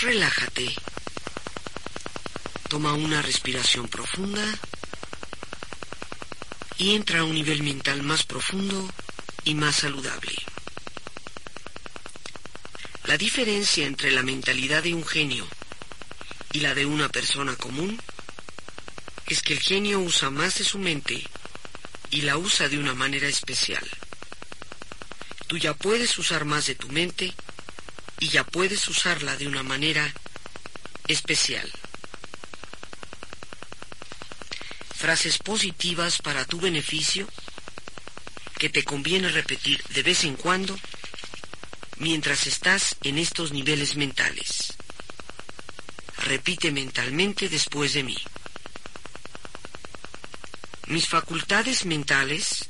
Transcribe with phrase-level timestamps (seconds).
[0.00, 0.76] Relájate.
[2.68, 4.44] Toma una respiración profunda
[6.76, 8.88] y entra a un nivel mental más profundo
[9.42, 10.36] y más saludable.
[13.06, 15.44] La diferencia entre la mentalidad de un genio
[16.52, 18.00] y la de una persona común
[19.26, 21.26] es que el genio usa más de su mente
[22.10, 23.84] y la usa de una manera especial.
[25.48, 27.34] Tú ya puedes usar más de tu mente
[28.20, 30.12] y ya puedes usarla de una manera
[31.06, 31.70] especial.
[34.94, 37.28] Frases positivas para tu beneficio
[38.58, 40.78] que te conviene repetir de vez en cuando
[41.98, 44.74] mientras estás en estos niveles mentales.
[46.16, 48.16] Repite mentalmente después de mí.
[50.88, 52.68] Mis facultades mentales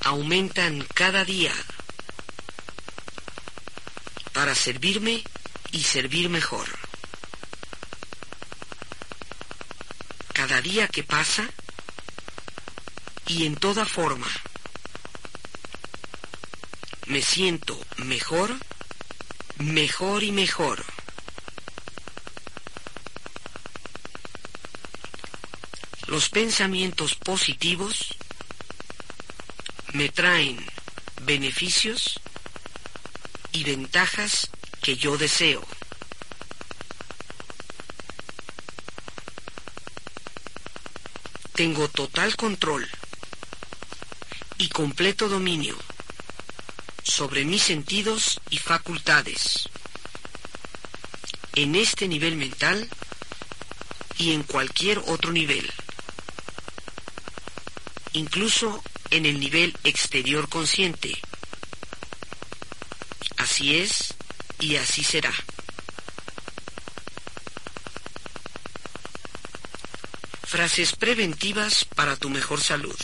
[0.00, 1.52] aumentan cada día
[4.40, 5.22] para servirme
[5.70, 6.66] y servir mejor.
[10.32, 11.46] Cada día que pasa
[13.26, 14.26] y en toda forma
[17.08, 18.56] me siento mejor,
[19.58, 20.86] mejor y mejor.
[26.06, 28.16] Los pensamientos positivos
[29.92, 30.64] me traen
[31.24, 32.18] beneficios
[33.52, 34.50] y ventajas
[34.82, 35.66] que yo deseo.
[41.54, 42.88] Tengo total control
[44.58, 45.76] y completo dominio
[47.02, 49.68] sobre mis sentidos y facultades.
[51.54, 52.88] En este nivel mental
[54.16, 55.70] y en cualquier otro nivel.
[58.12, 61.20] Incluso en el nivel exterior consciente.
[63.60, 64.14] Así es
[64.58, 65.30] y así será.
[70.44, 72.96] Frases preventivas para tu mejor salud.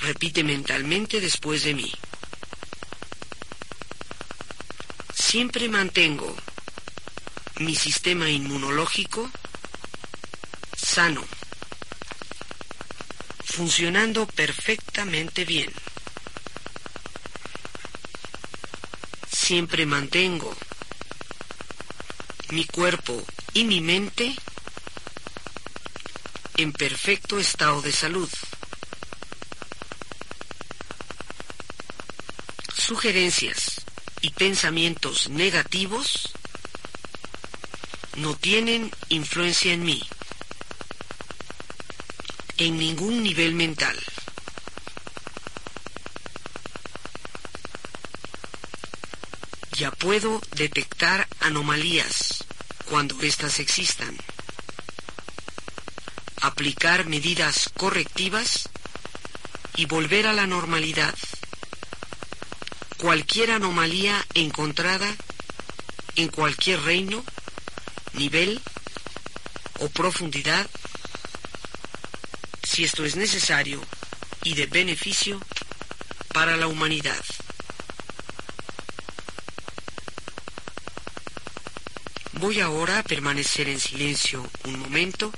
[0.00, 1.92] Repite mentalmente después de mí.
[5.12, 6.34] Siempre mantengo
[7.58, 9.30] mi sistema inmunológico
[10.74, 11.22] sano,
[13.44, 15.70] funcionando perfectamente bien.
[19.48, 20.54] Siempre mantengo
[22.50, 24.36] mi cuerpo y mi mente
[26.58, 28.28] en perfecto estado de salud.
[32.76, 33.80] Sugerencias
[34.20, 36.28] y pensamientos negativos
[38.16, 40.02] no tienen influencia en mí,
[42.58, 43.98] en ningún nivel mental.
[49.78, 52.44] Ya puedo detectar anomalías
[52.90, 54.18] cuando éstas existan,
[56.40, 58.68] aplicar medidas correctivas
[59.76, 61.14] y volver a la normalidad
[62.98, 65.14] cualquier anomalía encontrada
[66.16, 67.24] en cualquier reino,
[68.14, 68.60] nivel
[69.78, 70.68] o profundidad,
[72.64, 73.80] si esto es necesario
[74.42, 75.40] y de beneficio
[76.34, 77.24] para la humanidad.
[82.40, 85.32] Voy ahora a permanecer en silencio un momento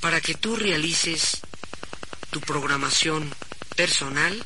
[0.00, 1.40] para que tú realices
[2.30, 3.28] tu programación
[3.74, 4.44] personal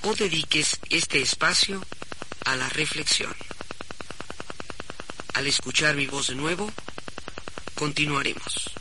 [0.00, 1.84] o dediques este espacio
[2.46, 3.36] a la reflexión.
[5.34, 6.72] Al escuchar mi voz de nuevo,
[7.74, 8.73] continuaremos.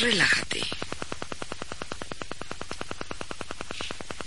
[0.00, 0.60] Relájate.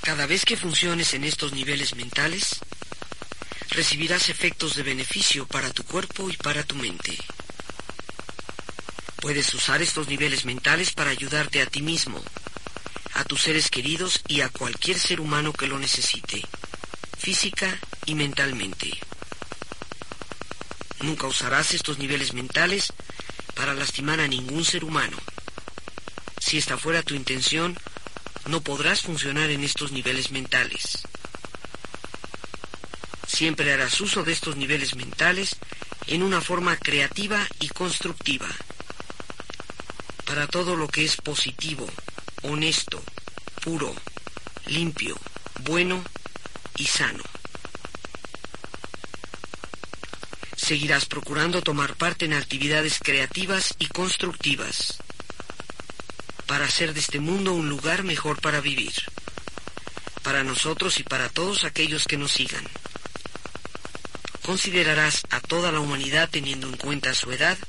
[0.01, 2.59] Cada vez que funciones en estos niveles mentales,
[3.71, 7.17] recibirás efectos de beneficio para tu cuerpo y para tu mente.
[9.17, 12.23] Puedes usar estos niveles mentales para ayudarte a ti mismo,
[13.13, 16.45] a tus seres queridos y a cualquier ser humano que lo necesite,
[17.17, 18.97] física y mentalmente.
[21.01, 22.93] Nunca usarás estos niveles mentales
[23.53, 25.17] para lastimar a ningún ser humano.
[26.47, 27.77] Si esta fuera tu intención,
[28.45, 30.99] no podrás funcionar en estos niveles mentales.
[33.27, 35.57] Siempre harás uso de estos niveles mentales
[36.05, 38.47] en una forma creativa y constructiva.
[40.25, 41.85] Para todo lo que es positivo,
[42.43, 43.03] honesto,
[43.61, 43.93] puro,
[44.67, 45.19] limpio,
[45.65, 46.01] bueno
[46.77, 47.25] y sano.
[50.55, 54.97] Seguirás procurando tomar parte en actividades creativas y constructivas
[56.57, 58.91] para hacer de este mundo un lugar mejor para vivir,
[60.23, 62.67] para nosotros y para todos aquellos que nos sigan.
[64.41, 67.59] Considerarás a toda la humanidad teniendo en cuenta su edad,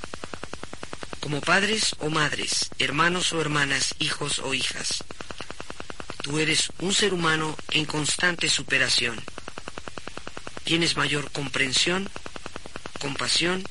[1.20, 5.04] como padres o madres, hermanos o hermanas, hijos o hijas.
[6.22, 9.22] Tú eres un ser humano en constante superación.
[10.64, 12.08] Tienes mayor comprensión,
[13.00, 13.62] compasión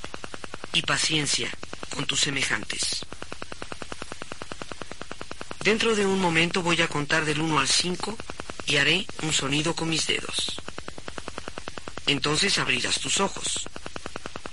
[0.74, 1.50] y paciencia
[1.90, 3.08] con tus semejantes.
[5.68, 8.18] Dentro de un momento voy a contar del 1 al 5
[8.68, 10.62] y haré un sonido con mis dedos.
[12.06, 13.68] Entonces abrirás tus ojos.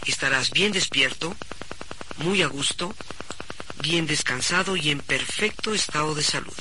[0.06, 1.36] Estarás bien despierto,
[2.16, 2.92] muy a gusto,
[3.80, 6.58] bien descansado y en perfecto estado de salud,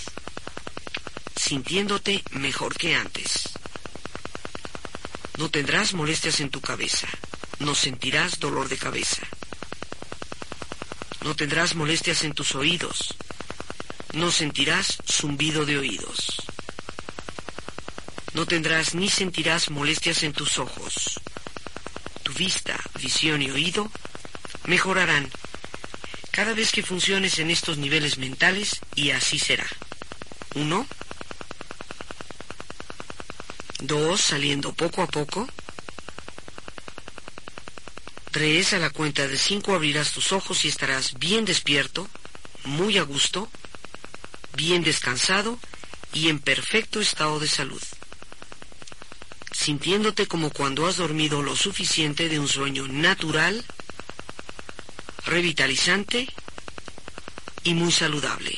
[1.36, 3.50] sintiéndote mejor que antes.
[5.40, 7.08] No tendrás molestias en tu cabeza,
[7.58, 9.24] no sentirás dolor de cabeza.
[11.24, 13.16] No tendrás molestias en tus oídos,
[14.14, 16.44] no sentirás zumbido de oídos.
[18.34, 21.20] No tendrás ni sentirás molestias en tus ojos.
[22.24, 23.92] Tu vista, visión y oído
[24.66, 25.30] mejorarán
[26.32, 29.68] cada vez que funciones en estos niveles mentales y así será.
[30.56, 30.88] Uno.
[33.80, 35.48] Dos, saliendo poco a poco.
[38.32, 42.10] Tres, a la cuenta de cinco abrirás tus ojos y estarás bien despierto,
[42.64, 43.48] muy a gusto,
[44.64, 45.60] bien descansado
[46.14, 47.84] y en perfecto estado de salud,
[49.52, 53.66] sintiéndote como cuando has dormido lo suficiente de un sueño natural,
[55.26, 56.30] revitalizante
[57.66, 58.58] y muy saludable.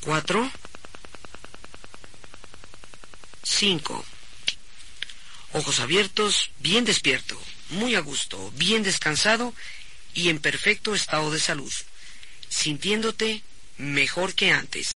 [0.00, 0.50] 4.
[3.44, 4.04] 5.
[5.52, 7.40] Ojos abiertos, bien despierto,
[7.70, 9.54] muy a gusto, bien descansado
[10.14, 11.72] y en perfecto estado de salud
[12.52, 13.42] sintiéndote
[13.82, 14.91] mejor que antes.